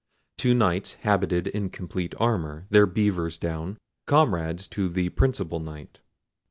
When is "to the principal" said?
4.69-5.59